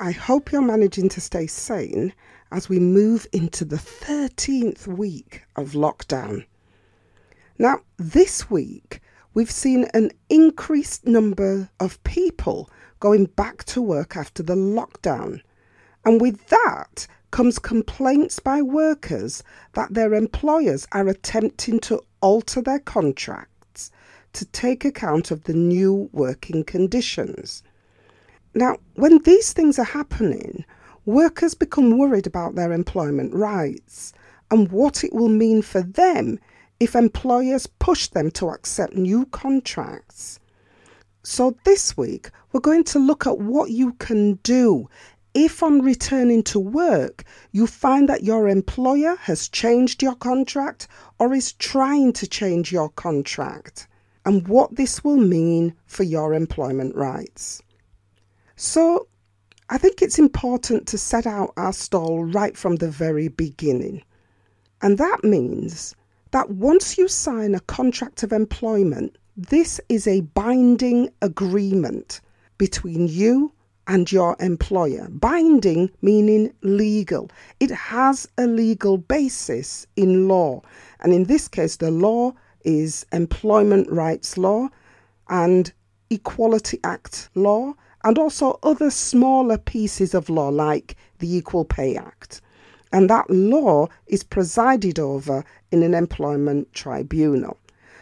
I 0.00 0.10
hope 0.10 0.50
you're 0.50 0.60
managing 0.60 1.08
to 1.10 1.20
stay 1.20 1.46
sane 1.46 2.12
as 2.50 2.68
we 2.68 2.80
move 2.80 3.28
into 3.32 3.64
the 3.64 3.76
13th 3.76 4.88
week 4.88 5.44
of 5.54 5.72
lockdown. 5.72 6.46
Now, 7.58 7.78
this 7.96 8.50
week, 8.50 9.00
we've 9.34 9.50
seen 9.50 9.84
an 9.94 10.10
increased 10.28 11.06
number 11.06 11.70
of 11.78 12.02
people 12.02 12.68
going 12.98 13.26
back 13.26 13.62
to 13.64 13.80
work 13.80 14.16
after 14.16 14.42
the 14.42 14.56
lockdown. 14.56 15.40
And 16.04 16.20
with 16.20 16.44
that 16.48 17.06
comes 17.30 17.60
complaints 17.60 18.40
by 18.40 18.62
workers 18.62 19.44
that 19.74 19.94
their 19.94 20.12
employers 20.12 20.88
are 20.90 21.06
attempting 21.06 21.78
to 21.80 22.02
alter 22.20 22.60
their 22.60 22.80
contracts 22.80 23.92
to 24.32 24.44
take 24.46 24.84
account 24.84 25.30
of 25.30 25.44
the 25.44 25.54
new 25.54 26.10
working 26.12 26.64
conditions. 26.64 27.62
Now, 28.56 28.76
when 28.94 29.18
these 29.18 29.52
things 29.52 29.80
are 29.80 29.84
happening, 29.84 30.64
workers 31.06 31.54
become 31.54 31.98
worried 31.98 32.28
about 32.28 32.54
their 32.54 32.72
employment 32.72 33.34
rights 33.34 34.12
and 34.48 34.70
what 34.70 35.02
it 35.02 35.12
will 35.12 35.28
mean 35.28 35.60
for 35.60 35.82
them 35.82 36.38
if 36.78 36.94
employers 36.94 37.66
push 37.66 38.06
them 38.06 38.30
to 38.32 38.50
accept 38.50 38.94
new 38.94 39.26
contracts. 39.26 40.38
So, 41.24 41.56
this 41.64 41.96
week, 41.96 42.30
we're 42.52 42.60
going 42.60 42.84
to 42.84 43.00
look 43.00 43.26
at 43.26 43.38
what 43.38 43.70
you 43.70 43.94
can 43.94 44.34
do 44.44 44.88
if 45.34 45.60
on 45.60 45.82
returning 45.82 46.44
to 46.44 46.60
work 46.60 47.24
you 47.50 47.66
find 47.66 48.08
that 48.08 48.22
your 48.22 48.46
employer 48.46 49.16
has 49.16 49.48
changed 49.48 50.00
your 50.00 50.14
contract 50.14 50.86
or 51.18 51.34
is 51.34 51.54
trying 51.54 52.12
to 52.12 52.26
change 52.28 52.70
your 52.70 52.90
contract, 52.90 53.88
and 54.24 54.46
what 54.46 54.76
this 54.76 55.02
will 55.02 55.16
mean 55.16 55.74
for 55.86 56.04
your 56.04 56.34
employment 56.34 56.94
rights. 56.94 57.63
So, 58.56 59.08
I 59.70 59.78
think 59.78 60.02
it's 60.02 60.18
important 60.18 60.86
to 60.88 60.98
set 60.98 61.26
out 61.26 61.52
our 61.56 61.72
stall 61.72 62.24
right 62.24 62.56
from 62.56 62.76
the 62.76 62.90
very 62.90 63.28
beginning. 63.28 64.02
And 64.82 64.98
that 64.98 65.24
means 65.24 65.96
that 66.32 66.50
once 66.50 66.98
you 66.98 67.08
sign 67.08 67.54
a 67.54 67.60
contract 67.60 68.22
of 68.22 68.32
employment, 68.32 69.16
this 69.36 69.80
is 69.88 70.06
a 70.06 70.20
binding 70.20 71.08
agreement 71.22 72.20
between 72.58 73.08
you 73.08 73.52
and 73.86 74.10
your 74.12 74.36
employer. 74.38 75.08
Binding 75.10 75.90
meaning 76.02 76.52
legal. 76.62 77.30
It 77.60 77.70
has 77.70 78.28
a 78.38 78.46
legal 78.46 78.98
basis 78.98 79.86
in 79.96 80.28
law. 80.28 80.62
And 81.00 81.12
in 81.12 81.24
this 81.24 81.48
case, 81.48 81.76
the 81.76 81.90
law 81.90 82.32
is 82.64 83.06
employment 83.12 83.90
rights 83.90 84.38
law 84.38 84.68
and 85.28 85.72
Equality 86.10 86.78
Act 86.84 87.28
law 87.34 87.74
and 88.04 88.18
also 88.18 88.58
other 88.62 88.90
smaller 88.90 89.58
pieces 89.58 90.14
of 90.14 90.28
law 90.28 90.48
like 90.48 90.96
the 91.18 91.36
Equal 91.36 91.64
Pay 91.64 91.96
Act. 91.96 92.42
And 92.92 93.10
that 93.10 93.28
law 93.28 93.88
is 94.06 94.22
presided 94.22 95.00
over 95.00 95.44
in 95.72 95.82
an 95.82 95.94
employment 95.94 96.72
tribunal. 96.74 97.56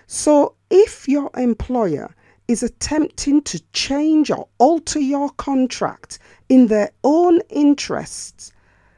So 0.06 0.54
if 0.70 1.08
your 1.08 1.30
employer 1.36 2.14
is 2.48 2.62
attempting 2.62 3.40
to 3.42 3.62
change 3.72 4.30
or 4.30 4.48
alter 4.58 4.98
your 4.98 5.30
contract 5.30 6.18
in 6.48 6.66
their 6.66 6.90
own 7.04 7.40
interests 7.48 8.52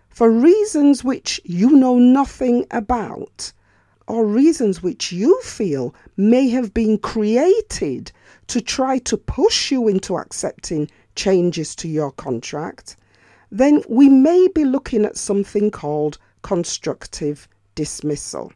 for 0.09 0.31
reasons 0.31 1.05
which 1.05 1.41
you 1.45 1.71
know 1.71 1.99
nothing 1.99 2.65
about, 2.71 3.53
or 4.06 4.27
reasons 4.27 4.83
which 4.83 5.12
you 5.12 5.41
feel 5.43 5.95
may 6.17 6.49
have 6.49 6.73
been 6.75 6.99
created 6.99 8.11
to 8.49 8.60
try 8.60 8.99
to 8.99 9.16
push 9.16 9.71
you 9.71 9.88
into 9.88 10.16
accepting 10.16 10.91
changes 11.15 11.75
to 11.77 11.88
your 11.88 12.12
contract, 12.12 12.97
then 13.50 13.82
we 13.88 14.09
may 14.09 14.49
be 14.55 14.65
looking 14.65 15.05
at 15.05 15.16
something 15.16 15.71
called 15.71 16.19
constructive 16.43 17.49
dismissal. 17.75 18.53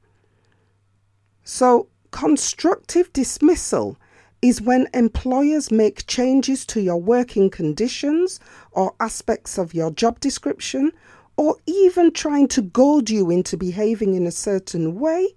So, 1.44 1.88
constructive 2.10 3.12
dismissal 3.12 3.97
is 4.41 4.62
when 4.62 4.87
employers 4.94 5.71
make 5.71 6.06
changes 6.06 6.65
to 6.66 6.81
your 6.81 7.00
working 7.00 7.50
conditions 7.50 8.38
or 8.72 8.94
aspects 9.00 9.59
of 9.59 9.75
your 9.75 9.91
job 9.91 10.20
description 10.20 10.93
or 11.37 11.56
even 11.66 12.12
trying 12.12 12.49
to 12.49 12.62
goad 12.62 13.10
you 13.10 13.31
into 13.31 13.56
behaving 13.56 14.15
in 14.15 14.26
a 14.26 14.32
certain 14.32 14.99
way 14.99 15.28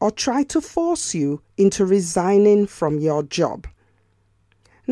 or 0.00 0.10
try 0.10 0.42
to 0.42 0.60
force 0.60 1.14
you 1.14 1.40
into 1.56 1.86
resigning 1.86 2.66
from 2.66 2.98
your 2.98 3.22
job. 3.22 3.66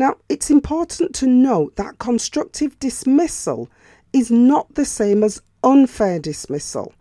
Now, 0.01 0.15
it's 0.29 0.49
important 0.49 1.13
to 1.17 1.27
note 1.27 1.75
that 1.75 1.99
constructive 1.99 2.79
dismissal 2.79 3.69
is 4.11 4.31
not 4.31 4.73
the 4.73 4.83
same 4.83 5.23
as 5.23 5.43
unfair 5.63 6.17
dismissal. 6.17 6.91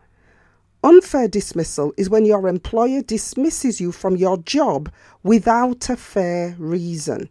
Unfair 0.84 1.26
dismissal 1.26 1.94
is 1.96 2.10
when 2.10 2.26
your 2.26 2.46
employer 2.46 3.00
dismisses 3.00 3.80
you 3.80 3.90
from 3.90 4.16
your 4.16 4.36
job 4.36 4.92
without 5.22 5.88
a 5.88 5.96
fair 5.96 6.54
reason. 6.58 7.30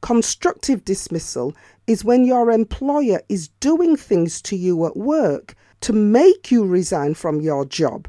Constructive 0.00 0.82
dismissal 0.82 1.54
is 1.86 2.06
when 2.06 2.24
your 2.24 2.50
employer 2.50 3.20
is 3.28 3.48
doing 3.60 3.96
things 3.96 4.40
to 4.40 4.56
you 4.56 4.86
at 4.86 4.96
work 4.96 5.54
to 5.82 5.92
make 5.92 6.50
you 6.50 6.64
resign 6.64 7.12
from 7.12 7.42
your 7.42 7.66
job. 7.66 8.08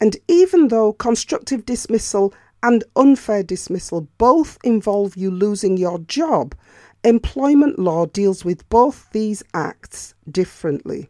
And 0.00 0.16
even 0.28 0.68
though 0.68 0.94
constructive 0.94 1.66
dismissal 1.66 2.32
and 2.62 2.84
unfair 2.96 3.42
dismissal 3.42 4.08
both 4.18 4.58
involve 4.64 5.16
you 5.16 5.30
losing 5.30 5.76
your 5.76 5.98
job, 6.00 6.54
employment 7.04 7.78
law 7.78 8.06
deals 8.06 8.44
with 8.44 8.68
both 8.68 9.08
these 9.12 9.42
acts 9.54 10.14
differently. 10.30 11.08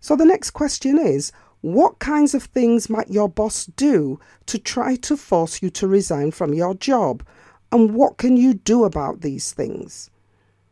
So 0.00 0.16
the 0.16 0.24
next 0.24 0.50
question 0.50 0.98
is 0.98 1.32
what 1.60 1.98
kinds 1.98 2.34
of 2.34 2.44
things 2.44 2.88
might 2.88 3.10
your 3.10 3.28
boss 3.28 3.66
do 3.66 4.18
to 4.46 4.58
try 4.58 4.96
to 4.96 5.16
force 5.16 5.62
you 5.62 5.68
to 5.70 5.86
resign 5.86 6.30
from 6.30 6.54
your 6.54 6.74
job? 6.74 7.22
And 7.70 7.94
what 7.94 8.16
can 8.16 8.36
you 8.36 8.54
do 8.54 8.84
about 8.84 9.20
these 9.20 9.52
things? 9.52 10.10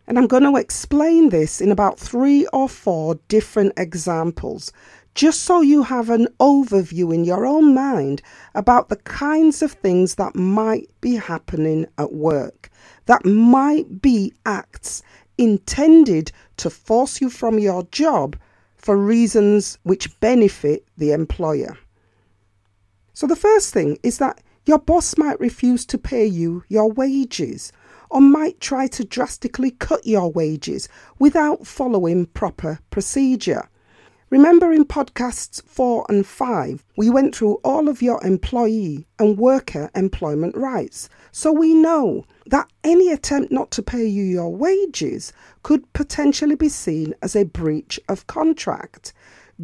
And 0.06 0.18
I'm 0.18 0.26
going 0.26 0.44
to 0.44 0.56
explain 0.56 1.28
this 1.28 1.60
in 1.60 1.70
about 1.70 2.00
three 2.00 2.46
or 2.46 2.66
four 2.70 3.16
different 3.28 3.74
examples, 3.76 4.72
just 5.14 5.42
so 5.42 5.60
you 5.60 5.82
have 5.82 6.10
an 6.10 6.28
overview 6.38 7.12
in 7.12 7.24
your 7.24 7.46
own 7.46 7.74
mind 7.74 8.22
about 8.54 8.88
the 8.88 8.96
kinds 8.96 9.62
of 9.62 9.72
things 9.72 10.14
that 10.14 10.34
might 10.34 10.88
be 11.00 11.16
happening 11.16 11.86
at 11.98 12.12
work, 12.12 12.70
that 13.06 13.24
might 13.24 14.00
be 14.00 14.32
acts 14.46 15.02
intended 15.38 16.32
to 16.56 16.68
force 16.68 17.20
you 17.20 17.30
from 17.30 17.58
your 17.58 17.84
job 17.84 18.36
for 18.76 18.96
reasons 18.96 19.78
which 19.82 20.18
benefit 20.20 20.86
the 20.96 21.12
employer. 21.12 21.76
So, 23.14 23.26
the 23.26 23.36
first 23.36 23.72
thing 23.72 23.98
is 24.02 24.18
that 24.18 24.40
your 24.66 24.78
boss 24.78 25.16
might 25.16 25.40
refuse 25.40 25.84
to 25.86 25.98
pay 25.98 26.26
you 26.26 26.62
your 26.68 26.90
wages 26.92 27.72
or 28.10 28.20
might 28.20 28.60
try 28.60 28.86
to 28.86 29.04
drastically 29.04 29.70
cut 29.70 30.06
your 30.06 30.30
wages 30.30 30.88
without 31.18 31.66
following 31.66 32.26
proper 32.26 32.78
procedure. 32.90 33.68
Remember 34.30 34.70
in 34.70 34.84
podcasts 34.84 35.62
4 35.64 36.04
and 36.10 36.26
5, 36.26 36.84
we 36.98 37.08
went 37.08 37.34
through 37.34 37.54
all 37.64 37.88
of 37.88 38.02
your 38.02 38.22
employee 38.22 39.06
and 39.18 39.38
worker 39.38 39.90
employment 39.94 40.54
rights. 40.54 41.08
So 41.32 41.50
we 41.50 41.72
know 41.72 42.26
that 42.44 42.68
any 42.84 43.10
attempt 43.10 43.50
not 43.50 43.70
to 43.70 43.82
pay 43.82 44.04
you 44.04 44.22
your 44.22 44.54
wages 44.54 45.32
could 45.62 45.90
potentially 45.94 46.56
be 46.56 46.68
seen 46.68 47.14
as 47.22 47.34
a 47.34 47.46
breach 47.46 47.98
of 48.06 48.26
contract 48.26 49.14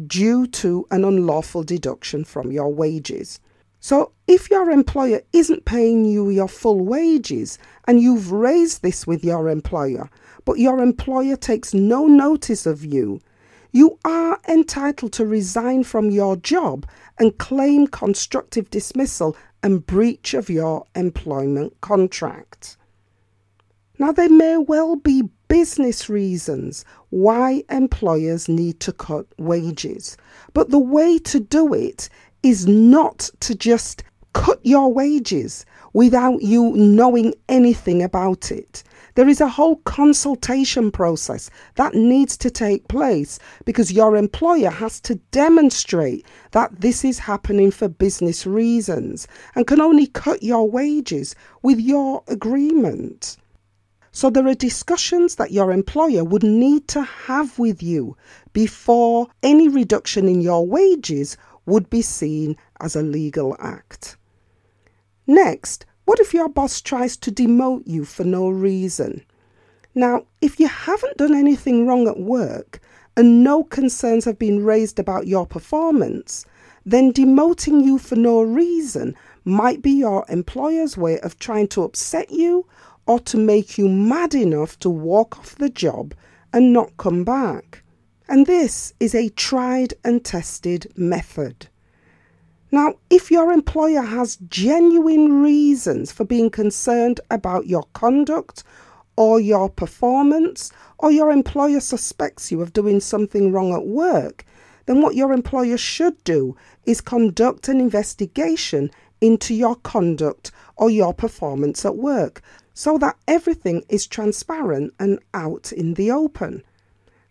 due 0.07 0.47
to 0.47 0.87
an 0.89 1.05
unlawful 1.05 1.61
deduction 1.61 2.23
from 2.23 2.51
your 2.51 2.73
wages. 2.73 3.39
So, 3.79 4.13
if 4.25 4.49
your 4.49 4.71
employer 4.71 5.21
isn't 5.31 5.65
paying 5.65 6.05
you 6.05 6.31
your 6.31 6.47
full 6.47 6.83
wages 6.83 7.59
and 7.87 8.01
you've 8.01 8.31
raised 8.31 8.81
this 8.81 9.05
with 9.05 9.23
your 9.23 9.47
employer, 9.47 10.09
but 10.43 10.57
your 10.57 10.79
employer 10.79 11.35
takes 11.35 11.75
no 11.75 12.07
notice 12.07 12.65
of 12.65 12.83
you, 12.83 13.21
you 13.75 13.99
are 14.05 14.39
entitled 14.47 15.11
to 15.11 15.25
resign 15.25 15.83
from 15.83 16.09
your 16.09 16.37
job 16.37 16.87
and 17.19 17.37
claim 17.37 17.85
constructive 17.87 18.69
dismissal 18.69 19.35
and 19.61 19.85
breach 19.85 20.33
of 20.33 20.49
your 20.49 20.85
employment 20.95 21.73
contract. 21.81 22.77
Now, 23.99 24.13
there 24.13 24.29
may 24.29 24.55
well 24.55 24.95
be 24.95 25.23
business 25.49 26.07
reasons 26.07 26.85
why 27.09 27.65
employers 27.69 28.47
need 28.47 28.79
to 28.79 28.93
cut 28.93 29.25
wages. 29.37 30.15
But 30.53 30.69
the 30.69 30.79
way 30.79 31.19
to 31.19 31.41
do 31.41 31.73
it 31.73 32.07
is 32.43 32.65
not 32.65 33.29
to 33.41 33.53
just 33.55 34.03
cut 34.31 34.61
your 34.63 34.93
wages 34.93 35.65
without 35.91 36.41
you 36.41 36.71
knowing 36.77 37.33
anything 37.49 38.01
about 38.01 38.51
it. 38.51 38.83
There 39.15 39.29
is 39.29 39.39
a 39.39 39.47
whole 39.47 39.77
consultation 39.77 40.91
process 40.91 41.49
that 41.75 41.95
needs 41.95 42.35
to 42.37 42.49
take 42.49 42.89
place 42.89 43.39
because 43.63 43.93
your 43.93 44.17
employer 44.17 44.69
has 44.69 44.99
to 45.01 45.15
demonstrate 45.31 46.25
that 46.51 46.81
this 46.81 47.05
is 47.05 47.19
happening 47.19 47.71
for 47.71 47.87
business 47.87 48.45
reasons 48.45 49.25
and 49.55 49.65
can 49.65 49.79
only 49.79 50.07
cut 50.07 50.43
your 50.43 50.69
wages 50.69 51.33
with 51.61 51.79
your 51.79 52.23
agreement. 52.27 53.37
So, 54.11 54.29
there 54.29 54.47
are 54.47 54.53
discussions 54.53 55.35
that 55.35 55.51
your 55.51 55.71
employer 55.71 56.23
would 56.23 56.43
need 56.43 56.87
to 56.89 57.01
have 57.03 57.57
with 57.57 57.81
you 57.81 58.15
before 58.53 59.27
any 59.43 59.67
reduction 59.69 60.27
in 60.27 60.41
your 60.41 60.65
wages 60.65 61.37
would 61.65 61.89
be 61.89 62.01
seen 62.01 62.55
as 62.79 62.95
a 62.95 63.01
legal 63.01 63.55
act. 63.59 64.17
Next, 65.27 65.85
what 66.05 66.19
if 66.19 66.33
your 66.33 66.49
boss 66.49 66.81
tries 66.81 67.17
to 67.17 67.31
demote 67.31 67.83
you 67.85 68.05
for 68.05 68.23
no 68.23 68.49
reason? 68.49 69.25
Now, 69.93 70.25
if 70.41 70.59
you 70.59 70.67
haven't 70.67 71.17
done 71.17 71.33
anything 71.33 71.87
wrong 71.87 72.07
at 72.07 72.19
work 72.19 72.79
and 73.17 73.43
no 73.43 73.63
concerns 73.63 74.25
have 74.25 74.37
been 74.37 74.63
raised 74.63 74.99
about 74.99 75.27
your 75.27 75.45
performance, 75.45 76.45
then 76.85 77.11
demoting 77.11 77.83
you 77.83 77.97
for 77.97 78.15
no 78.15 78.41
reason 78.41 79.15
might 79.43 79.81
be 79.81 79.91
your 79.91 80.25
employer's 80.29 80.97
way 80.97 81.19
of 81.21 81.39
trying 81.39 81.67
to 81.69 81.83
upset 81.83 82.29
you 82.29 82.67
or 83.07 83.19
to 83.19 83.37
make 83.37 83.77
you 83.77 83.87
mad 83.87 84.35
enough 84.35 84.77
to 84.79 84.89
walk 84.89 85.39
off 85.39 85.55
the 85.55 85.69
job 85.69 86.13
and 86.53 86.73
not 86.73 86.97
come 86.97 87.23
back. 87.23 87.83
And 88.27 88.45
this 88.45 88.93
is 88.99 89.15
a 89.15 89.29
tried 89.29 89.93
and 90.03 90.23
tested 90.25 90.91
method. 90.95 91.67
Now, 92.75 92.95
if 93.09 93.31
your 93.31 93.53
employer 93.53 94.01
has 94.01 94.35
genuine 94.49 95.41
reasons 95.41 96.11
for 96.11 96.25
being 96.25 96.49
concerned 96.49 97.21
about 97.31 97.67
your 97.67 97.83
conduct 97.93 98.65
or 99.15 99.39
your 99.39 99.69
performance, 99.69 100.73
or 100.99 101.09
your 101.09 101.31
employer 101.31 101.79
suspects 101.79 102.51
you 102.51 102.61
of 102.61 102.73
doing 102.73 102.99
something 102.99 103.53
wrong 103.53 103.73
at 103.73 103.87
work, 103.87 104.43
then 104.87 105.01
what 105.01 105.15
your 105.15 105.31
employer 105.31 105.77
should 105.77 106.21
do 106.25 106.57
is 106.85 106.99
conduct 106.99 107.69
an 107.69 107.79
investigation 107.79 108.91
into 109.21 109.53
your 109.53 109.77
conduct 109.77 110.51
or 110.75 110.89
your 110.89 111.13
performance 111.13 111.85
at 111.85 111.95
work 111.95 112.41
so 112.73 112.97
that 112.97 113.15
everything 113.25 113.85
is 113.87 114.05
transparent 114.05 114.93
and 114.99 115.17
out 115.33 115.71
in 115.71 115.93
the 115.93 116.11
open. 116.11 116.61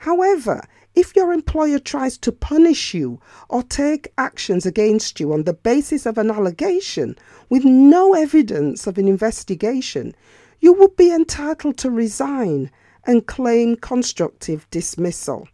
However, 0.04 0.62
if 0.94 1.16
your 1.16 1.32
employer 1.32 1.78
tries 1.78 2.18
to 2.18 2.30
punish 2.30 2.92
you 2.92 3.22
or 3.48 3.62
take 3.62 4.12
actions 4.18 4.66
against 4.66 5.18
you 5.18 5.32
on 5.32 5.44
the 5.44 5.54
basis 5.54 6.04
of 6.04 6.18
an 6.18 6.30
allegation 6.30 7.16
with 7.48 7.64
no 7.64 8.12
evidence 8.12 8.86
of 8.86 8.98
an 8.98 9.08
investigation, 9.08 10.14
you 10.60 10.74
would 10.74 10.94
be 10.96 11.10
entitled 11.10 11.78
to 11.78 11.90
resign 11.90 12.70
and 13.06 13.26
claim 13.26 13.76
constructive 13.76 14.68
dismissal. 14.70 15.48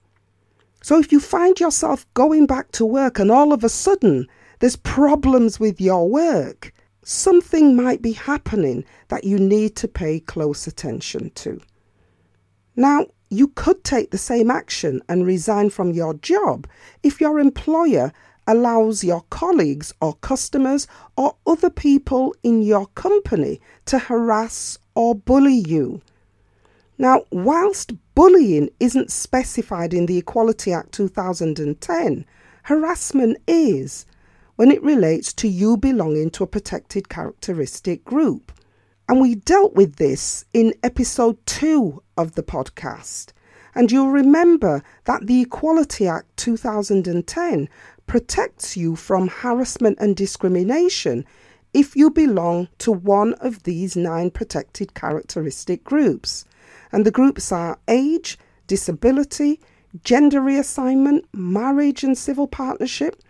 So 0.82 0.99
if 0.99 1.12
you 1.12 1.20
find 1.20 1.61
yourself 1.61 2.05
going 2.14 2.46
back 2.46 2.73
to 2.73 2.85
work 2.85 3.20
and 3.20 3.31
all 3.31 3.53
of 3.53 3.62
a 3.62 3.69
sudden 3.69 4.26
there's 4.58 4.75
problems 4.75 5.61
with 5.61 5.81
your 5.81 6.08
work, 6.08 6.75
something 7.05 7.76
might 7.76 8.03
be 8.03 8.14
happening 8.14 8.85
that 9.11 9.23
you 9.23 9.38
need 9.38 9.76
to 9.76 9.87
pay 9.87 10.19
close 10.19 10.67
attention 10.67 11.31
to. 11.37 11.61
Now, 12.75 13.06
you 13.31 13.49
could 13.49 13.85
take 13.85 14.11
the 14.11 14.19
same 14.19 14.50
action 14.50 15.00
and 15.09 15.25
resign 15.25 15.71
from 15.71 15.93
your 15.93 16.15
job 16.15 16.67
if 17.03 17.21
your 17.21 17.38
employer 17.38 18.12
allows 18.47 19.05
your 19.05 19.23
colleagues 19.31 19.94
or 20.00 20.15
customers 20.15 20.88
or 21.17 21.37
other 21.47 21.71
people 21.71 22.35
in 22.43 22.62
your 22.62 22.87
company 22.88 23.61
to 23.85 23.99
harass 23.99 24.79
or 24.97 25.15
bully 25.15 25.55
you. 25.55 26.03
Now, 26.99 27.23
whilst 27.31 27.93
bullying 28.15 28.69
isn't 28.81 29.12
specified 29.12 29.94
in 29.94 30.06
the 30.06 30.19
Equality 30.19 30.73
Act 30.73 30.93
2010, 30.93 32.27
harassment 32.65 33.38
is 33.47 34.05
when 34.56 34.71
it 34.71 34.82
relates 34.82 35.32
to 35.35 35.49
you 35.49 35.77
belonging 35.77 36.31
to 36.31 36.44
a 36.44 36.49
protected 36.49 37.09
characteristic 37.09 38.05
group. 38.05 38.53
And 39.11 39.21
we 39.21 39.35
dealt 39.35 39.75
with 39.75 39.97
this 39.97 40.45
in 40.55 40.73
episode 40.85 41.45
two 41.45 42.01
of 42.17 42.37
the 42.37 42.45
podcast. 42.45 43.33
And 43.75 43.91
you'll 43.91 44.12
remember 44.12 44.85
that 45.07 45.27
the 45.27 45.41
Equality 45.41 46.07
Act 46.07 46.37
2010 46.37 47.69
protects 48.07 48.77
you 48.77 48.95
from 48.95 49.27
harassment 49.27 49.99
and 49.99 50.15
discrimination 50.15 51.25
if 51.75 51.97
you 51.97 52.09
belong 52.09 52.69
to 52.79 52.93
one 52.93 53.35
of 53.41 53.65
these 53.65 53.97
nine 53.97 54.31
protected 54.31 54.95
characteristic 54.95 55.83
groups. 55.83 56.45
And 56.93 57.05
the 57.05 57.11
groups 57.11 57.51
are 57.51 57.81
age, 57.89 58.39
disability, 58.69 59.59
gender 60.05 60.41
reassignment, 60.41 61.25
marriage 61.33 62.05
and 62.05 62.17
civil 62.17 62.47
partnership, 62.47 63.21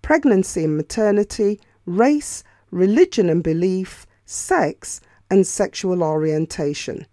pregnancy 0.00 0.62
and 0.62 0.76
maternity, 0.76 1.58
race, 1.86 2.44
religion 2.70 3.28
and 3.28 3.42
belief, 3.42 4.06
sex, 4.26 5.00
and 5.30 5.46
sexual 5.46 6.02
orientation. 6.02 7.06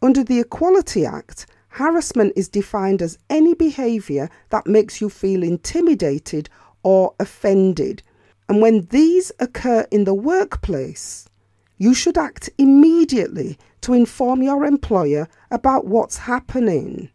Under 0.00 0.24
the 0.24 0.40
Equality 0.40 1.06
Act, 1.06 1.46
harassment 1.68 2.32
is 2.36 2.48
defined 2.48 3.00
as 3.00 3.18
any 3.30 3.54
behaviour 3.54 4.28
that 4.50 4.66
makes 4.66 5.00
you 5.00 5.08
feel 5.08 5.42
intimidated 5.42 6.48
or 6.82 7.14
offended. 7.20 8.02
And 8.48 8.60
when 8.60 8.86
these 8.90 9.32
occur 9.38 9.86
in 9.90 10.04
the 10.04 10.14
workplace, 10.14 11.28
you 11.78 11.94
should 11.94 12.18
act 12.18 12.50
immediately 12.58 13.58
to 13.80 13.94
inform 13.94 14.42
your 14.42 14.64
employer 14.64 15.28
about 15.50 15.86
what's 15.86 16.18
happening. 16.18 17.10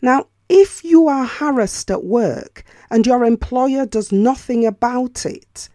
Now, 0.00 0.26
if 0.48 0.84
you 0.84 1.08
are 1.08 1.26
harassed 1.26 1.90
at 1.90 2.04
work 2.04 2.62
and 2.90 3.06
your 3.06 3.24
employer 3.24 3.84
does 3.84 4.12
nothing 4.12 4.64
about 4.64 5.26
it, 5.26 5.68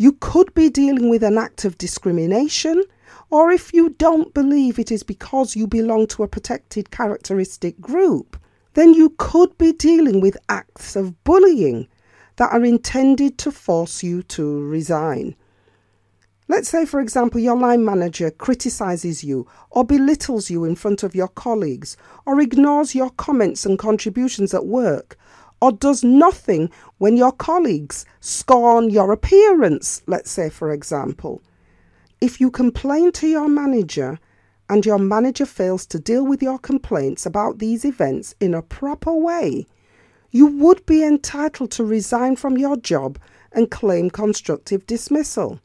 you 0.00 0.12
could 0.12 0.54
be 0.54 0.70
dealing 0.70 1.10
with 1.10 1.22
an 1.22 1.36
act 1.36 1.66
of 1.66 1.76
discrimination, 1.76 2.82
or 3.28 3.50
if 3.50 3.74
you 3.74 3.90
don't 3.90 4.32
believe 4.32 4.78
it 4.78 4.90
is 4.90 5.02
because 5.02 5.54
you 5.54 5.66
belong 5.66 6.06
to 6.06 6.22
a 6.22 6.26
protected 6.26 6.90
characteristic 6.90 7.78
group, 7.82 8.40
then 8.72 8.94
you 8.94 9.14
could 9.18 9.58
be 9.58 9.72
dealing 9.72 10.22
with 10.22 10.38
acts 10.48 10.96
of 10.96 11.22
bullying 11.22 11.86
that 12.36 12.50
are 12.50 12.64
intended 12.64 13.36
to 13.36 13.52
force 13.52 14.02
you 14.02 14.22
to 14.22 14.66
resign. 14.66 15.36
Let's 16.48 16.70
say, 16.70 16.86
for 16.86 17.00
example, 17.00 17.38
your 17.38 17.58
line 17.58 17.84
manager 17.84 18.30
criticizes 18.30 19.22
you 19.22 19.46
or 19.70 19.84
belittles 19.84 20.48
you 20.48 20.64
in 20.64 20.76
front 20.76 21.02
of 21.02 21.14
your 21.14 21.28
colleagues 21.28 21.98
or 22.24 22.40
ignores 22.40 22.94
your 22.94 23.10
comments 23.10 23.66
and 23.66 23.78
contributions 23.78 24.54
at 24.54 24.64
work 24.64 25.18
or 25.60 25.72
does 25.72 26.02
nothing 26.02 26.70
when 26.98 27.16
your 27.16 27.32
colleagues 27.32 28.04
scorn 28.20 28.90
your 28.90 29.12
appearance, 29.12 30.02
let's 30.06 30.30
say, 30.30 30.48
for 30.48 30.72
example. 30.72 31.42
If 32.20 32.40
you 32.40 32.50
complain 32.50 33.12
to 33.12 33.26
your 33.26 33.48
manager 33.48 34.18
and 34.68 34.86
your 34.86 34.98
manager 34.98 35.46
fails 35.46 35.86
to 35.86 35.98
deal 35.98 36.24
with 36.26 36.42
your 36.42 36.58
complaints 36.58 37.26
about 37.26 37.58
these 37.58 37.84
events 37.84 38.34
in 38.40 38.54
a 38.54 38.62
proper 38.62 39.12
way, 39.12 39.66
you 40.30 40.46
would 40.46 40.86
be 40.86 41.02
entitled 41.02 41.70
to 41.72 41.84
resign 41.84 42.36
from 42.36 42.56
your 42.56 42.76
job 42.76 43.18
and 43.52 43.70
claim 43.70 44.10
constructive 44.10 44.86
dismissal. 44.86 45.60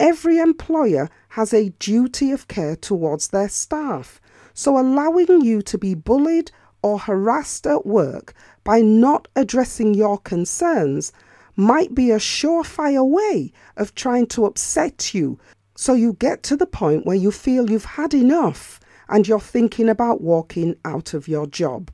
Every 0.00 0.38
employer 0.38 1.08
has 1.30 1.54
a 1.54 1.70
duty 1.78 2.32
of 2.32 2.48
care 2.48 2.76
towards 2.76 3.28
their 3.28 3.48
staff, 3.48 4.20
so 4.52 4.78
allowing 4.78 5.42
you 5.42 5.62
to 5.62 5.78
be 5.78 5.94
bullied 5.94 6.50
or 6.82 6.98
harassed 6.98 7.66
at 7.66 7.86
work 7.86 8.34
by 8.66 8.80
not 8.80 9.28
addressing 9.36 9.94
your 9.94 10.18
concerns 10.18 11.12
might 11.54 11.94
be 11.94 12.10
a 12.10 12.18
surefire 12.18 13.08
way 13.08 13.52
of 13.76 13.94
trying 13.94 14.26
to 14.26 14.44
upset 14.44 15.14
you 15.14 15.38
so 15.76 15.94
you 15.94 16.14
get 16.14 16.42
to 16.42 16.56
the 16.56 16.66
point 16.66 17.06
where 17.06 17.16
you 17.16 17.30
feel 17.30 17.70
you've 17.70 17.84
had 17.84 18.12
enough 18.12 18.80
and 19.08 19.28
you're 19.28 19.38
thinking 19.38 19.88
about 19.88 20.20
walking 20.20 20.74
out 20.84 21.14
of 21.14 21.28
your 21.28 21.46
job. 21.46 21.92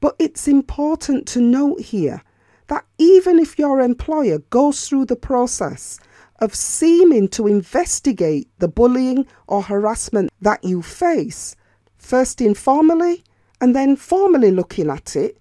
But 0.00 0.16
it's 0.18 0.48
important 0.48 1.26
to 1.28 1.40
note 1.40 1.80
here 1.80 2.22
that 2.68 2.86
even 2.96 3.38
if 3.38 3.58
your 3.58 3.80
employer 3.80 4.38
goes 4.50 4.88
through 4.88 5.04
the 5.04 5.16
process 5.16 6.00
of 6.40 6.54
seeming 6.54 7.28
to 7.28 7.46
investigate 7.46 8.48
the 8.58 8.68
bullying 8.68 9.26
or 9.46 9.62
harassment 9.62 10.30
that 10.40 10.64
you 10.64 10.80
face, 10.80 11.56
first 11.98 12.40
informally 12.40 13.22
and 13.60 13.76
then 13.76 13.96
formally 13.96 14.50
looking 14.50 14.88
at 14.88 15.14
it, 15.14 15.36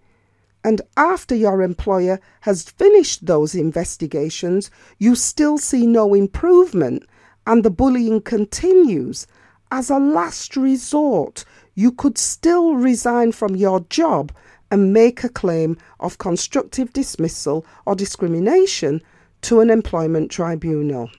and 0.68 0.82
after 0.98 1.34
your 1.34 1.62
employer 1.62 2.20
has 2.42 2.64
finished 2.64 3.26
those 3.26 3.56
investigations, 3.56 4.70
you 5.00 5.16
still 5.16 5.58
see 5.58 5.88
no 5.88 6.14
improvement 6.14 7.04
and 7.46 7.64
the 7.64 7.70
bullying 7.70 8.20
continues, 8.20 9.26
as 9.72 9.90
a 9.90 9.98
last 9.98 10.58
resort, 10.58 11.46
you 11.76 11.90
could 11.90 12.18
still 12.18 12.76
resign 12.76 13.32
from 13.32 13.56
your 13.56 13.80
job 13.90 14.34
and 14.70 14.92
make 14.92 15.24
a 15.24 15.30
claim 15.30 15.78
of 16.02 16.18
constructive 16.18 16.92
dismissal 16.92 17.66
or 17.86 17.96
discrimination 17.96 19.02
to 19.44 19.62
an 19.62 19.70
employment 19.70 20.30
tribunal. 20.30 21.10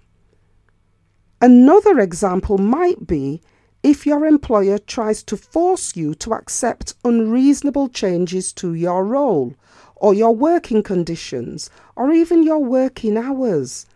Another 1.41 2.01
example 2.01 2.59
might 2.59 3.07
be 3.07 3.41
if 3.83 4.07
your 4.07 4.27
employer 4.27 4.79
tries 4.79 5.23
to 5.23 5.37
force 5.37 5.97
you 5.97 6.15
to 6.15 6.35
accept 6.35 6.95
unreasonable 7.05 7.89
changes 7.89 8.53
to 8.53 8.75
your 8.75 9.05
role 9.05 9.55
or 9.97 10.15
your 10.15 10.35
working 10.35 10.83
conditions 10.83 11.71
or 11.97 12.13
even 12.13 12.43
your 12.43 12.59
working 12.59 13.17
hours. 13.17 13.87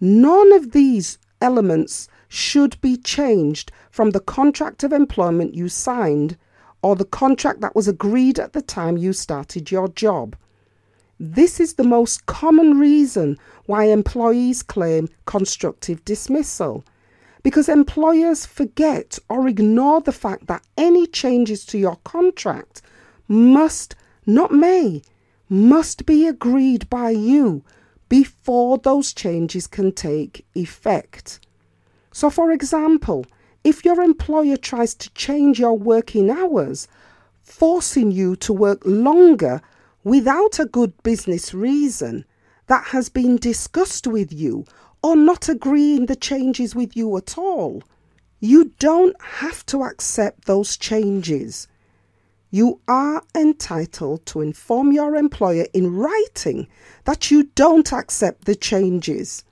None 0.00 0.52
of 0.52 0.72
these 0.72 1.18
elements 1.40 2.08
should 2.28 2.80
be 2.80 2.96
changed 2.96 3.70
from 3.90 4.10
the 4.10 4.20
contract 4.20 4.82
of 4.84 4.92
employment 4.92 5.54
you 5.54 5.68
signed 5.68 6.36
or 6.82 6.96
the 6.96 7.04
contract 7.04 7.60
that 7.60 7.74
was 7.74 7.88
agreed 7.88 8.38
at 8.38 8.52
the 8.52 8.62
time 8.62 8.96
you 8.96 9.12
started 9.12 9.70
your 9.70 9.88
job. 9.88 10.36
This 11.18 11.60
is 11.60 11.74
the 11.74 11.84
most 11.84 12.26
common 12.26 12.78
reason 12.78 13.38
why 13.66 13.84
employees 13.84 14.62
claim 14.62 15.08
constructive 15.26 16.04
dismissal. 16.04 16.84
Because 17.44 17.68
employers 17.68 18.46
forget 18.46 19.20
or 19.28 19.46
ignore 19.46 20.00
the 20.00 20.12
fact 20.12 20.48
that 20.48 20.64
any 20.76 21.06
changes 21.06 21.64
to 21.66 21.78
your 21.78 21.96
contract 22.02 22.82
must, 23.28 23.94
not 24.26 24.50
may, 24.50 25.02
must 25.48 26.06
be 26.06 26.26
agreed 26.26 26.90
by 26.90 27.10
you 27.10 27.62
before 28.08 28.78
those 28.78 29.12
changes 29.12 29.66
can 29.66 29.92
take 29.92 30.44
effect. 30.54 31.38
So, 32.12 32.30
for 32.30 32.50
example, 32.50 33.26
if 33.62 33.84
your 33.84 34.00
employer 34.00 34.56
tries 34.56 34.94
to 34.94 35.10
change 35.14 35.60
your 35.60 35.76
working 35.76 36.30
hours, 36.30 36.88
forcing 37.42 38.10
you 38.10 38.36
to 38.36 38.52
work 38.52 38.80
longer 38.84 39.60
without 40.02 40.58
a 40.58 40.64
good 40.64 40.92
business 41.02 41.52
reason 41.52 42.24
that 42.68 42.86
has 42.86 43.08
been 43.08 43.36
discussed 43.36 44.06
with 44.06 44.32
you 44.32 44.64
or 45.04 45.14
not 45.14 45.50
agreeing 45.50 46.06
the 46.06 46.16
changes 46.16 46.74
with 46.74 46.96
you 46.96 47.14
at 47.18 47.36
all, 47.36 47.82
you 48.40 48.72
don't 48.78 49.14
have 49.20 49.66
to 49.66 49.82
accept 49.82 50.46
those 50.46 50.78
changes. 50.78 51.68
You 52.50 52.80
are 52.88 53.22
entitled 53.34 54.24
to 54.24 54.40
inform 54.40 54.92
your 54.92 55.14
employer 55.14 55.66
in 55.74 55.94
writing 55.94 56.68
that 57.04 57.30
you 57.30 57.50
don't 57.54 57.92
accept 57.92 58.46
the 58.46 58.54
changes. 58.54 59.44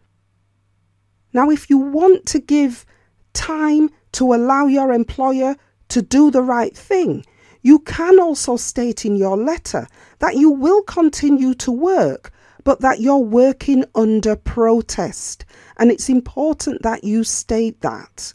Now, 1.35 1.51
if 1.51 1.69
you 1.69 1.77
want 1.77 2.25
to 2.29 2.39
give 2.39 2.87
time 3.35 3.91
to 4.13 4.33
allow 4.33 4.69
your 4.69 4.91
employer 4.91 5.57
to 5.89 6.01
do 6.01 6.31
the 6.31 6.41
right 6.41 6.75
thing, 6.75 7.27
you 7.61 7.81
can 7.81 8.19
also 8.19 8.57
state 8.57 9.05
in 9.05 9.17
your 9.17 9.37
letter 9.37 9.87
that 10.21 10.37
you 10.37 10.51
will 10.51 10.83
continue 10.85 11.53
to 11.57 11.71
work, 11.71 12.33
but 12.65 12.81
that 12.81 13.01
you're 13.01 13.19
working 13.19 13.85
under 13.95 14.37
protest. 14.37 15.45
And 15.79 15.91
it's 15.91 16.09
important 16.09 16.83
that 16.83 17.05
you 17.05 17.25
state 17.25 17.81
that, 17.81 18.35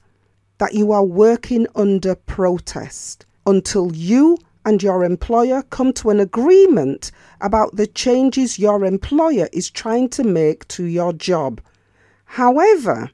that 0.58 0.74
you 0.74 0.92
are 0.92 1.06
working 1.06 1.68
under 1.76 2.16
protest 2.16 3.26
until 3.46 3.96
you 3.96 4.38
and 4.66 4.84
your 4.84 5.06
employer 5.06 5.64
come 5.70 5.94
to 5.94 6.10
an 6.10 6.20
agreement 6.20 7.12
about 7.40 7.78
the 7.78 7.88
changes 7.88 8.60
your 8.60 8.84
employer 8.84 9.48
is 9.54 9.70
trying 9.70 10.10
to 10.10 10.24
make 10.24 10.68
to 10.68 10.84
your 10.84 11.14
job. 11.14 11.62
However, 12.26 13.10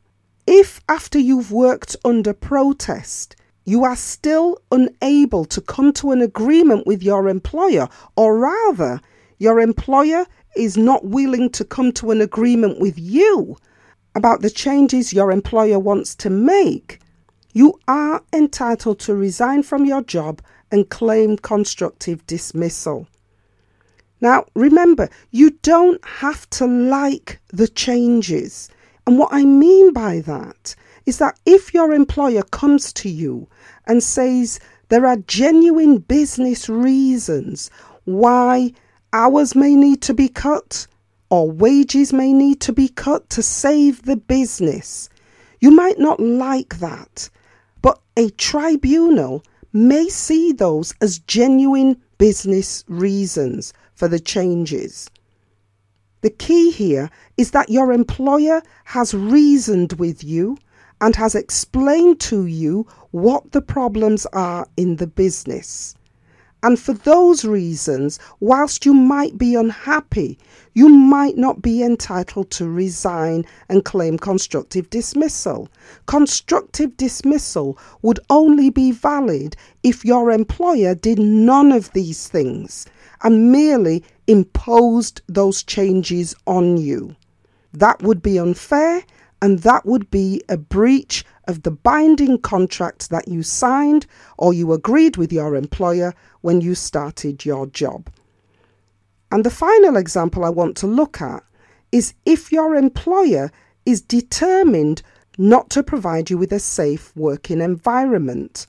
if 0.47 0.81
after 0.89 1.19
you've 1.19 1.51
worked 1.51 1.95
under 2.03 2.33
protest, 2.33 3.35
you 3.65 3.83
are 3.83 3.95
still 3.95 4.57
unable 4.71 5.45
to 5.45 5.61
come 5.61 5.93
to 5.93 6.11
an 6.11 6.21
agreement 6.21 6.85
with 6.85 7.03
your 7.03 7.29
employer, 7.29 7.87
or 8.17 8.37
rather, 8.39 8.99
your 9.37 9.59
employer 9.59 10.25
is 10.55 10.77
not 10.77 11.05
willing 11.05 11.49
to 11.51 11.65
come 11.65 11.91
to 11.93 12.11
an 12.11 12.21
agreement 12.21 12.79
with 12.79 12.97
you 12.97 13.57
about 14.15 14.41
the 14.41 14.49
changes 14.49 15.13
your 15.13 15.31
employer 15.31 15.79
wants 15.79 16.15
to 16.15 16.29
make, 16.29 16.99
you 17.53 17.79
are 17.87 18.21
entitled 18.31 18.99
to 18.99 19.15
resign 19.15 19.63
from 19.63 19.85
your 19.85 20.01
job 20.03 20.41
and 20.71 20.89
claim 20.89 21.37
constructive 21.37 22.25
dismissal. 22.27 23.07
Now, 24.21 24.45
remember, 24.55 25.09
you 25.31 25.51
don't 25.61 26.03
have 26.05 26.49
to 26.51 26.65
like 26.65 27.39
the 27.49 27.67
changes. 27.67 28.69
And 29.05 29.19
what 29.19 29.33
I 29.33 29.43
mean 29.43 29.93
by 29.93 30.21
that 30.21 30.75
is 31.05 31.17
that 31.17 31.37
if 31.45 31.73
your 31.73 31.93
employer 31.93 32.43
comes 32.43 32.93
to 32.93 33.09
you 33.09 33.47
and 33.85 34.01
says 34.01 34.59
there 34.89 35.05
are 35.05 35.17
genuine 35.17 35.97
business 35.97 36.69
reasons 36.69 37.69
why 38.05 38.71
hours 39.13 39.55
may 39.55 39.75
need 39.75 40.01
to 40.01 40.13
be 40.13 40.27
cut 40.27 40.87
or 41.29 41.49
wages 41.49 42.11
may 42.11 42.33
need 42.33 42.59
to 42.61 42.73
be 42.73 42.87
cut 42.87 43.29
to 43.31 43.41
save 43.41 44.03
the 44.03 44.17
business, 44.17 45.09
you 45.61 45.71
might 45.71 45.97
not 45.97 46.19
like 46.19 46.79
that, 46.79 47.29
but 47.81 47.99
a 48.17 48.29
tribunal 48.31 49.43
may 49.71 50.09
see 50.09 50.51
those 50.51 50.93
as 51.01 51.19
genuine 51.19 51.99
business 52.17 52.83
reasons 52.87 53.73
for 53.95 54.07
the 54.07 54.19
changes. 54.19 55.09
The 56.21 56.29
key 56.29 56.71
here 56.71 57.09
is 57.35 57.51
that 57.51 57.69
your 57.69 57.91
employer 57.91 58.61
has 58.85 59.13
reasoned 59.13 59.93
with 59.93 60.23
you 60.23 60.57
and 61.01 61.15
has 61.15 61.35
explained 61.35 62.19
to 62.21 62.45
you 62.45 62.87
what 63.11 63.51
the 63.51 63.61
problems 63.61 64.25
are 64.27 64.67
in 64.77 64.97
the 64.97 65.07
business. 65.07 65.95
And 66.63 66.79
for 66.79 66.93
those 66.93 67.43
reasons, 67.43 68.19
whilst 68.39 68.85
you 68.85 68.93
might 68.93 69.37
be 69.37 69.53
unhappy, 69.53 70.39
you 70.73 70.87
might 70.87 71.37
not 71.37 71.61
be 71.61 71.83
entitled 71.83 72.49
to 72.51 72.69
resign 72.69 73.45
and 73.67 73.83
claim 73.83 74.17
constructive 74.17 74.89
dismissal. 74.89 75.67
Constructive 76.05 76.95
dismissal 76.95 77.77
would 78.01 78.21
only 78.29 78.69
be 78.69 78.91
valid 78.91 79.57
if 79.83 80.05
your 80.05 80.31
employer 80.31 80.95
did 80.95 81.19
none 81.19 81.73
of 81.73 81.91
these 81.91 82.29
things 82.29 82.85
and 83.23 83.51
merely 83.51 84.01
imposed 84.27 85.21
those 85.27 85.63
changes 85.63 86.33
on 86.47 86.77
you. 86.77 87.13
That 87.73 88.01
would 88.01 88.21
be 88.21 88.39
unfair 88.39 89.03
and 89.41 89.59
that 89.59 89.85
would 89.85 90.09
be 90.09 90.41
a 90.47 90.55
breach 90.55 91.25
of 91.47 91.63
the 91.63 91.71
binding 91.71 92.39
contract 92.39 93.09
that 93.09 93.27
you 93.27 93.43
signed 93.43 94.05
or 94.37 94.53
you 94.53 94.71
agreed 94.73 95.17
with 95.17 95.31
your 95.31 95.55
employer 95.55 96.13
when 96.41 96.61
you 96.61 96.75
started 96.75 97.45
your 97.45 97.67
job. 97.67 98.09
And 99.31 99.43
the 99.43 99.49
final 99.49 99.97
example 99.97 100.45
I 100.45 100.49
want 100.49 100.77
to 100.77 100.87
look 100.87 101.21
at 101.21 101.43
is 101.91 102.13
if 102.25 102.51
your 102.51 102.75
employer 102.75 103.51
is 103.85 104.01
determined 104.01 105.01
not 105.37 105.69
to 105.71 105.83
provide 105.83 106.29
you 106.29 106.37
with 106.37 106.51
a 106.51 106.59
safe 106.59 107.15
working 107.15 107.61
environment. 107.61 108.67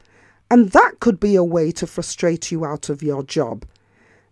And 0.51 0.71
that 0.71 1.01
could 1.01 1.21
be 1.21 1.35
a 1.35 1.45
way 1.45 1.73
to 1.73 1.87
frustrate 1.87 2.51
you 2.51 2.65
out 2.65 2.89
of 2.89 3.03
your 3.03 3.23
job. 3.23 3.65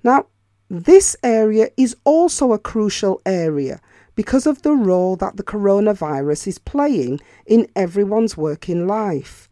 Now, 0.03 0.27
this 0.71 1.17
area 1.23 1.69
is 1.77 1.97
also 2.05 2.53
a 2.53 2.59
crucial 2.59 3.21
area 3.27 3.81
because 4.15 4.47
of 4.47 4.63
the 4.63 4.73
role 4.73 5.17
that 5.17 5.37
the 5.37 5.43
coronavirus 5.43 6.47
is 6.47 6.59
playing 6.59 7.21
in 7.47 7.67
everyone's 7.75 8.37
working 8.37 8.87
life. 8.87 9.49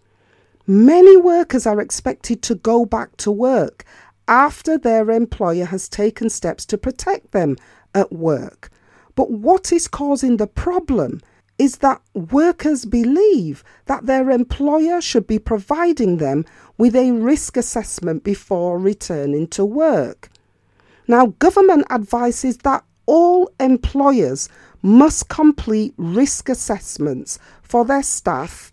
Many 0.67 1.17
workers 1.17 1.67
are 1.67 1.81
expected 1.81 2.43
to 2.43 2.55
go 2.55 2.85
back 2.85 3.17
to 3.19 3.31
work 3.31 3.85
after 4.29 4.79
their 4.79 5.11
employer 5.11 5.65
has 5.65 5.89
taken 5.89 6.31
steps 6.31 6.65
to 6.67 6.79
protect 6.79 7.33
them 7.33 7.57
at 7.95 8.13
work. 8.13 8.71
But 9.17 9.31
what 9.31 9.73
is 9.73 9.89
causing 9.89 10.37
the 10.37 10.47
problem 10.47 11.21
is 11.59 11.79
that 11.79 12.01
workers 12.15 12.87
believe 12.87 13.63
that 13.87 14.07
their 14.07 14.31
employer 14.31 15.01
should 15.01 15.27
be 15.27 15.39
providing 15.39 16.17
them 16.17 16.45
with 16.79 16.97
a 16.97 17.11
risk 17.11 17.57
assessment 17.57 18.25
before 18.25 18.79
returning 18.79 19.47
to 19.49 19.65
work. 19.65 20.31
Now, 21.07 21.35
government 21.39 21.87
advises 21.91 22.59
that 22.59 22.85
all 23.11 23.51
employers 23.59 24.49
must 24.83 25.29
complete 25.29 25.93
risk 25.97 26.49
assessments 26.49 27.41
for 27.61 27.85
their 27.85 28.05
staff 28.05 28.71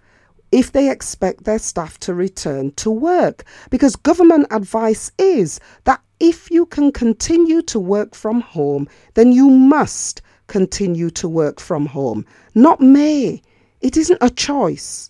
if 0.52 0.72
they 0.72 0.92
expect 0.92 1.44
their 1.44 1.58
staff 1.58 1.98
to 1.98 2.14
return 2.14 2.70
to 2.74 2.92
work. 2.92 3.46
Because 3.72 3.96
government 3.96 4.46
advice 4.52 5.12
is 5.18 5.60
that 5.86 6.02
if 6.20 6.52
you 6.52 6.68
can 6.68 6.92
continue 6.92 7.64
to 7.64 7.80
work 7.80 8.14
from 8.14 8.42
home, 8.42 8.88
then 9.16 9.32
you 9.32 9.50
must 9.50 10.22
continue 10.46 11.10
to 11.10 11.28
work 11.28 11.60
from 11.60 11.88
home. 11.88 12.24
Not 12.54 12.80
may. 12.80 13.42
It 13.82 13.98
isn't 13.98 14.22
a 14.22 14.30
choice. 14.30 15.10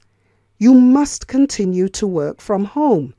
You 0.57 0.73
must 0.73 1.27
continue 1.27 1.89
to 1.89 2.07
work 2.07 2.39
from 2.39 2.63
home. 2.63 3.13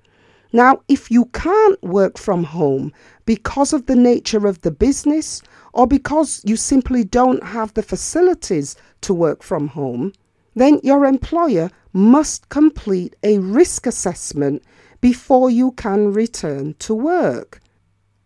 Now, 0.52 0.80
if 0.88 1.10
you 1.10 1.26
can't 1.26 1.82
work 1.82 2.16
from 2.18 2.44
home 2.44 2.92
because 3.26 3.72
of 3.72 3.86
the 3.86 3.96
nature 3.96 4.46
of 4.46 4.62
the 4.62 4.70
business 4.70 5.42
or 5.74 5.86
because 5.86 6.42
you 6.44 6.56
simply 6.56 7.04
don't 7.04 7.42
have 7.42 7.74
the 7.74 7.82
facilities 7.82 8.74
to 9.02 9.12
work 9.12 9.42
from 9.42 9.68
home, 9.68 10.12
then 10.54 10.80
your 10.82 11.04
employer 11.04 11.70
must 11.92 12.48
complete 12.48 13.14
a 13.22 13.38
risk 13.38 13.86
assessment 13.86 14.62
before 15.00 15.50
you 15.50 15.72
can 15.72 16.12
return 16.12 16.74
to 16.78 16.94
work. 16.94 17.60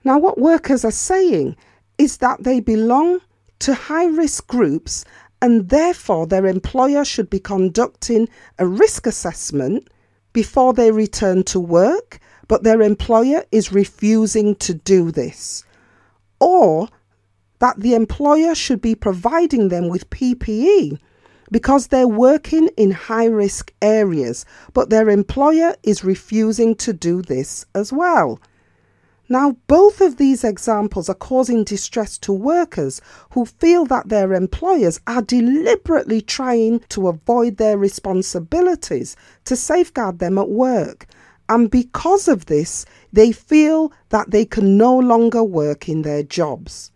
Now, 0.05 0.19
what 0.19 0.39
workers 0.39 0.85
are 0.85 0.91
saying 0.91 1.57
is 1.99 2.19
that 2.19 2.43
they 2.43 2.61
belong 2.61 3.21
to 3.61 3.75
high 3.75 4.07
risk 4.07 4.47
groups 4.47 5.05
and 5.41 5.69
therefore 5.69 6.27
their 6.27 6.47
employer 6.47 7.05
should 7.05 7.29
be 7.29 7.41
conducting 7.41 8.29
a 8.59 8.67
risk 8.67 9.07
assessment 9.07 9.89
before 10.33 10.73
they 10.73 10.91
return 10.91 11.43
to 11.45 11.61
work, 11.61 12.19
but 12.49 12.63
their 12.63 12.83
employer 12.83 13.45
is 13.53 13.73
refusing 13.73 14.55
to 14.57 14.75
do 14.75 15.11
this. 15.11 15.65
Or 16.41 16.89
that 17.61 17.79
the 17.79 17.95
employer 17.95 18.55
should 18.55 18.81
be 18.81 18.95
providing 18.95 19.69
them 19.69 19.89
with 19.89 20.11
PPE 20.11 20.99
because 21.53 21.87
they're 21.89 22.09
working 22.09 22.69
in 22.77 22.91
high 22.91 23.27
risk 23.27 23.73
areas, 23.81 24.45
but 24.73 24.91
their 24.91 25.09
employer 25.09 25.77
is 25.83 26.03
refusing 26.03 26.75
to 26.77 26.93
do 26.93 27.23
this 27.23 27.65
as 27.75 27.93
well. 27.93 28.41
Now, 29.33 29.57
both 29.67 30.03
of 30.03 30.19
these 30.19 30.45
examples 30.45 31.09
are 31.09 31.15
causing 31.15 31.65
distress 31.65 32.19
to 32.19 32.35
workers 32.35 33.01
who 33.31 33.47
feel 33.47 33.87
that 33.87 34.11
their 34.11 34.35
employers 34.35 35.01
are 35.07 35.23
deliberately 35.23 36.21
trying 36.21 36.81
to 36.91 37.09
avoid 37.09 37.57
their 37.57 37.79
responsibilities 37.79 39.17
to 39.47 39.57
safeguard 39.57 40.19
them 40.19 40.37
at 40.37 40.51
work. 40.51 41.07
And 41.49 41.71
because 41.71 42.29
of 42.29 42.45
this, 42.45 42.85
they 43.11 43.33
feel 43.33 43.91
that 44.11 44.33
they 44.33 44.45
can 44.45 44.77
no 44.77 44.99
longer 44.99 45.43
work 45.43 45.89
in 45.89 46.03
their 46.03 46.23
jobs. 46.23 46.93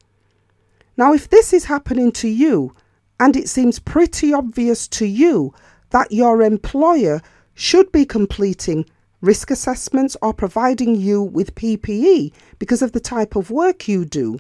Now, 0.99 1.15
if 1.15 1.31
this 1.31 1.55
is 1.55 1.65
happening 1.65 2.13
to 2.21 2.29
you, 2.29 2.77
and 3.19 3.35
it 3.35 3.49
seems 3.49 3.79
pretty 3.79 4.35
obvious 4.35 4.87
to 4.89 5.07
you 5.07 5.55
that 5.89 6.13
your 6.13 6.43
employer 6.43 7.23
should 7.55 7.91
be 7.93 8.05
completing 8.05 8.85
risk 9.21 9.51
assessments 9.51 10.17
or 10.23 10.33
providing 10.33 10.95
you 10.95 11.23
with 11.23 11.55
PPE 11.55 12.33
because 12.59 12.83
of 12.83 12.93
the 12.93 13.01
type 13.01 13.37
of 13.37 13.51
work 13.51 13.89
you 13.89 14.05
do, 14.05 14.39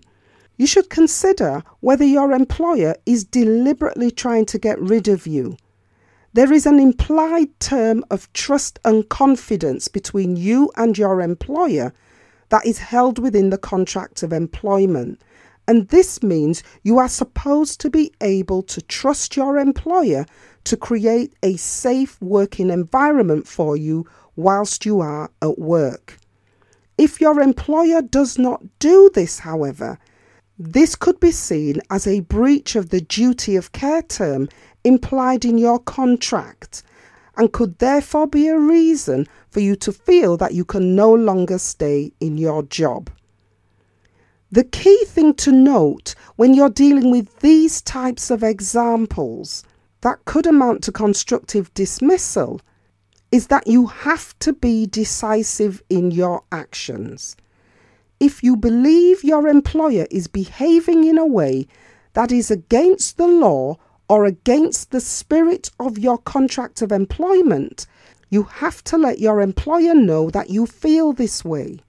you 0.57 0.67
should 0.67 0.91
consider 0.91 1.63
whether 1.81 2.05
your 2.05 2.33
employer 2.33 2.95
is 3.05 3.25
deliberately 3.25 4.11
trying 4.11 4.47
to 4.47 4.59
get 4.59 4.81
rid 4.81 5.09
of 5.09 5.27
you. 5.27 5.57
There 6.33 6.53
is 6.53 6.67
an 6.67 6.79
implied 6.79 7.59
term 7.61 8.05
of 8.11 8.31
trust 8.33 8.79
and 8.85 9.09
confidence 9.09 9.89
between 9.89 10.37
you 10.37 10.71
and 10.77 10.97
your 10.97 11.21
employer 11.21 11.93
that 12.51 12.67
is 12.67 12.79
held 12.79 13.19
within 13.19 13.51
the 13.51 13.59
contract 13.59 14.23
of 14.23 14.33
employment. 14.33 15.21
And 15.69 15.89
this 15.89 16.23
means 16.23 16.63
you 16.83 16.99
are 16.99 17.09
supposed 17.09 17.81
to 17.81 17.91
be 17.91 18.13
able 18.21 18.63
to 18.65 18.81
trust 18.83 19.37
your 19.37 19.59
employer 19.59 20.27
to 20.65 20.77
create 20.77 21.35
a 21.43 21.57
safe 21.57 22.21
working 22.21 22.71
environment 22.71 23.49
for 23.49 23.77
you 23.77 24.07
whilst 24.37 24.87
you 24.87 25.01
are 25.01 25.31
at 25.43 25.59
work. 25.59 26.19
If 26.99 27.21
your 27.21 27.41
employer 27.41 28.03
does 28.03 28.39
not 28.39 28.63
do 28.79 29.11
this, 29.13 29.41
however, 29.41 29.99
this 30.59 30.95
could 30.95 31.21
be 31.21 31.33
seen 31.33 31.83
as 31.91 32.07
a 32.07 32.21
breach 32.21 32.77
of 32.77 32.89
the 32.89 33.01
duty 33.01 33.57
of 33.57 33.73
care 33.73 34.03
term 34.03 34.49
implied 34.85 35.45
in 35.45 35.59
your 35.59 35.79
contract 35.79 36.83
and 37.37 37.53
could 37.53 37.79
therefore 37.79 38.27
be 38.27 38.49
a 38.49 38.59
reason 38.59 39.27
for 39.51 39.61
you 39.61 39.77
to 39.77 39.93
feel 39.93 40.37
that 40.39 40.55
you 40.55 40.65
can 40.65 40.95
no 40.95 41.13
longer 41.13 41.59
stay 41.59 42.13
in 42.21 42.39
your 42.39 42.63
job. 42.63 43.11
The 44.51 44.65
key 44.65 45.05
thing 45.07 45.35
to 45.35 45.53
note 45.53 46.15
when 46.37 46.55
you're 46.55 46.71
dealing 46.71 47.11
with 47.11 47.41
these 47.41 47.83
types 47.83 48.31
of 48.31 48.43
examples 48.43 49.65
that 50.01 50.25
could 50.25 50.47
amount 50.47 50.85
to 50.85 50.93
constructive 50.93 51.75
dismissal 51.75 52.61
is 53.33 53.49
that 53.49 53.67
you 53.67 53.87
have 53.87 54.39
to 54.39 54.53
be 54.53 54.87
decisive 54.87 55.83
in 55.89 56.11
your 56.11 56.43
actions. 56.53 57.37
If 58.19 58.43
you 58.43 58.57
believe 58.57 59.25
your 59.25 59.47
employer 59.47 60.07
is 60.11 60.27
behaving 60.27 61.05
in 61.05 61.19
a 61.19 61.27
way 61.27 61.67
that 62.15 62.33
is 62.33 62.51
against 62.51 63.19
the 63.19 63.27
law 63.27 63.77
or 64.09 64.25
against 64.25 64.91
the 64.91 65.01
spirit 65.01 65.71
of 65.79 65.99
your 65.99 66.17
contract 66.19 66.81
of 66.81 66.93
employment, 66.93 67.87
you 68.31 68.45
have 68.45 68.83
to 68.85 68.97
let 68.97 69.19
your 69.19 69.41
employer 69.41 69.95
know 69.95 70.31
that 70.31 70.51
you 70.51 70.67
feel 70.67 71.13
this 71.13 71.45
way. 71.45 71.81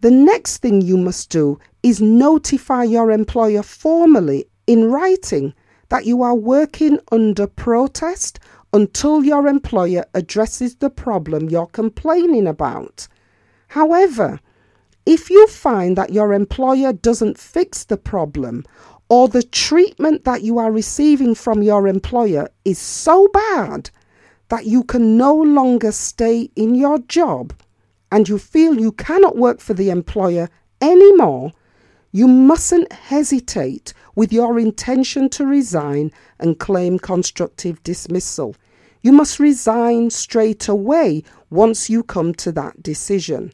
The 0.00 0.10
next 0.10 0.58
thing 0.58 0.80
you 0.80 0.96
must 0.96 1.30
do 1.30 1.58
is 1.82 2.00
notify 2.00 2.84
your 2.84 3.10
employer 3.10 3.62
formally 3.62 4.46
in 4.66 4.90
writing 4.90 5.54
that 5.88 6.06
you 6.06 6.22
are 6.22 6.34
working 6.34 6.98
under 7.10 7.46
protest 7.46 8.38
until 8.72 9.24
your 9.24 9.46
employer 9.46 10.04
addresses 10.14 10.76
the 10.76 10.90
problem 10.90 11.48
you're 11.48 11.66
complaining 11.66 12.46
about. 12.46 13.08
However, 13.68 14.40
if 15.06 15.30
you 15.30 15.46
find 15.46 15.96
that 15.96 16.12
your 16.12 16.34
employer 16.34 16.92
doesn't 16.92 17.38
fix 17.38 17.84
the 17.84 17.96
problem 17.96 18.64
or 19.08 19.28
the 19.28 19.42
treatment 19.42 20.24
that 20.24 20.42
you 20.42 20.58
are 20.58 20.70
receiving 20.70 21.34
from 21.34 21.62
your 21.62 21.88
employer 21.88 22.50
is 22.64 22.78
so 22.78 23.28
bad 23.28 23.90
that 24.48 24.66
you 24.66 24.84
can 24.84 25.16
no 25.16 25.34
longer 25.34 25.92
stay 25.92 26.50
in 26.56 26.74
your 26.74 26.98
job, 27.00 27.54
and 28.10 28.28
you 28.28 28.38
feel 28.38 28.78
you 28.78 28.92
cannot 28.92 29.36
work 29.36 29.60
for 29.60 29.74
the 29.74 29.90
employer 29.90 30.48
anymore, 30.80 31.52
you 32.18 32.26
mustn't 32.26 32.92
hesitate 32.92 33.94
with 34.16 34.32
your 34.32 34.58
intention 34.58 35.28
to 35.28 35.46
resign 35.46 36.10
and 36.40 36.58
claim 36.58 36.98
constructive 36.98 37.80
dismissal. 37.84 38.56
You 39.02 39.12
must 39.12 39.38
resign 39.38 40.10
straight 40.10 40.66
away 40.66 41.22
once 41.48 41.88
you 41.88 42.02
come 42.02 42.34
to 42.34 42.50
that 42.50 42.82
decision. 42.82 43.52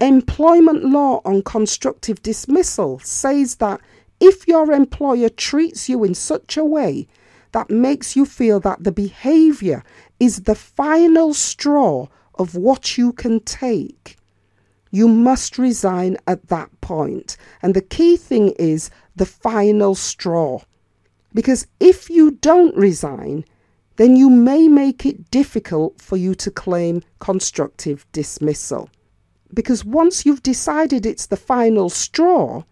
Employment 0.00 0.84
law 0.84 1.20
on 1.24 1.42
constructive 1.42 2.20
dismissal 2.24 2.98
says 3.04 3.54
that 3.58 3.80
if 4.18 4.48
your 4.48 4.72
employer 4.72 5.28
treats 5.28 5.88
you 5.88 6.02
in 6.02 6.14
such 6.14 6.56
a 6.56 6.64
way 6.64 7.06
that 7.52 7.70
makes 7.70 8.16
you 8.16 8.26
feel 8.26 8.58
that 8.58 8.82
the 8.82 8.90
behaviour 8.90 9.84
is 10.18 10.42
the 10.42 10.56
final 10.56 11.34
straw 11.34 12.08
of 12.34 12.56
what 12.56 12.98
you 12.98 13.12
can 13.12 13.38
take. 13.38 14.16
You 14.92 15.08
must 15.08 15.58
resign 15.58 16.18
at 16.28 16.48
that 16.48 16.70
point. 16.80 17.36
And 17.62 17.74
the 17.74 17.80
key 17.80 18.16
thing 18.16 18.50
is 18.58 18.90
the 19.16 19.26
final 19.26 19.96
straw. 19.96 20.60
Because 21.34 21.66
if 21.80 22.10
you 22.10 22.32
don't 22.32 22.76
resign, 22.76 23.44
then 23.96 24.16
you 24.16 24.28
may 24.30 24.68
make 24.68 25.04
it 25.06 25.30
difficult 25.30 26.00
for 26.00 26.16
you 26.16 26.34
to 26.36 26.50
claim 26.50 27.02
constructive 27.18 28.06
dismissal. 28.12 28.90
Because 29.54 29.84
once 29.84 30.24
you've 30.24 30.42
decided 30.42 31.04
it's 31.06 31.26
the 31.26 31.36
final 31.36 31.88
straw, 31.88 32.62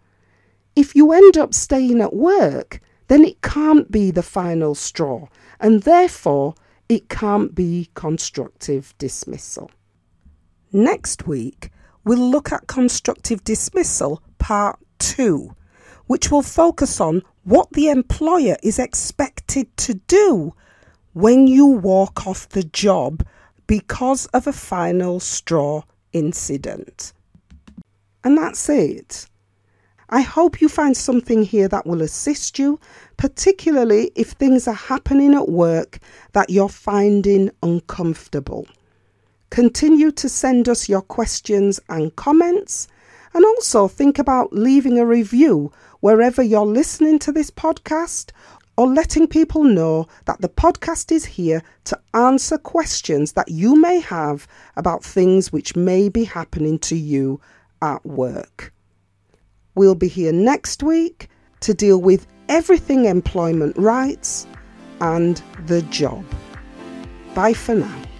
if 0.75 0.95
you 0.95 1.11
end 1.11 1.37
up 1.37 1.53
staying 1.53 2.01
at 2.01 2.15
work, 2.15 2.81
then 3.07 3.25
it 3.25 3.41
can't 3.41 3.91
be 3.91 4.09
the 4.09 4.23
final 4.23 4.73
straw, 4.73 5.27
and 5.59 5.83
therefore 5.83 6.55
it 6.87 7.09
can't 7.09 7.53
be 7.53 7.89
constructive 7.93 8.93
dismissal. 8.97 9.69
Next 10.71 11.27
week, 11.27 11.71
we'll 12.03 12.29
look 12.31 12.51
at 12.51 12.67
constructive 12.67 13.43
dismissal 13.43 14.21
part 14.37 14.79
two, 14.99 15.55
which 16.07 16.31
will 16.31 16.41
focus 16.41 16.99
on 16.99 17.23
what 17.43 17.71
the 17.71 17.89
employer 17.89 18.57
is 18.63 18.79
expected 18.79 19.75
to 19.77 19.95
do 19.95 20.53
when 21.13 21.47
you 21.47 21.65
walk 21.65 22.25
off 22.27 22.47
the 22.49 22.63
job 22.63 23.25
because 23.67 24.25
of 24.27 24.47
a 24.47 24.53
final 24.53 25.19
straw 25.19 25.81
incident. 26.13 27.13
And 28.23 28.37
that's 28.37 28.69
it. 28.69 29.27
I 30.09 30.21
hope 30.21 30.59
you 30.59 30.67
find 30.67 30.95
something 30.95 31.43
here 31.43 31.69
that 31.69 31.85
will 31.85 32.01
assist 32.01 32.59
you, 32.59 32.79
particularly 33.15 34.11
if 34.15 34.31
things 34.31 34.67
are 34.67 34.73
happening 34.73 35.33
at 35.33 35.47
work 35.47 35.99
that 36.33 36.49
you're 36.49 36.67
finding 36.67 37.49
uncomfortable. 37.63 38.67
Continue 39.51 40.11
to 40.13 40.29
send 40.29 40.69
us 40.69 40.87
your 40.87 41.01
questions 41.01 41.79
and 41.89 42.15
comments, 42.15 42.87
and 43.33 43.43
also 43.43 43.87
think 43.87 44.17
about 44.17 44.53
leaving 44.53 44.97
a 44.97 45.05
review 45.05 45.73
wherever 45.99 46.41
you're 46.41 46.65
listening 46.65 47.19
to 47.19 47.33
this 47.33 47.51
podcast 47.51 48.31
or 48.77 48.87
letting 48.87 49.27
people 49.27 49.65
know 49.65 50.07
that 50.23 50.39
the 50.39 50.47
podcast 50.47 51.11
is 51.11 51.25
here 51.25 51.61
to 51.83 51.99
answer 52.13 52.57
questions 52.57 53.33
that 53.33 53.49
you 53.49 53.75
may 53.75 53.99
have 53.99 54.47
about 54.77 55.03
things 55.03 55.51
which 55.51 55.75
may 55.75 56.07
be 56.07 56.23
happening 56.23 56.79
to 56.79 56.95
you 56.95 57.39
at 57.81 58.05
work. 58.05 58.73
We'll 59.75 59.95
be 59.95 60.07
here 60.07 60.31
next 60.31 60.81
week 60.81 61.27
to 61.59 61.73
deal 61.73 62.01
with 62.01 62.25
everything 62.47 63.03
employment 63.03 63.77
rights 63.77 64.47
and 65.01 65.41
the 65.65 65.81
job. 65.83 66.23
Bye 67.35 67.53
for 67.53 67.75
now. 67.75 68.10